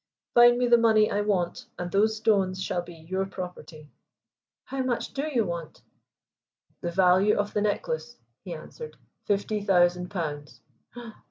[0.33, 3.91] Find me the money I want, and those stones shall be your property."
[4.65, 5.83] "How much do you want?"
[6.81, 8.97] "The value of the necklace," he answered.
[9.25, 10.59] "Fifty thousand pounds."